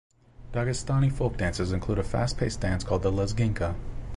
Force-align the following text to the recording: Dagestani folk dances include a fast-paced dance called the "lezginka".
Dagestani 0.51 1.09
folk 1.11 1.37
dances 1.37 1.71
include 1.71 1.99
a 1.99 2.03
fast-paced 2.03 2.59
dance 2.59 2.83
called 2.83 3.03
the 3.03 3.11
"lezginka". 3.11 3.75